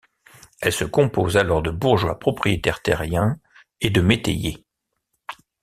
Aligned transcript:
Elle 0.61 0.71
se 0.73 0.83
compose 0.83 1.37
alors 1.37 1.61
de 1.61 1.69
bourgeois, 1.69 2.17
propriétaires 2.17 2.81
terriens 2.81 3.39
et 3.81 3.91
de 3.91 4.01
métayers. 4.01 4.65